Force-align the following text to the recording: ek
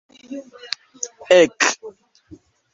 ek 1.39 1.59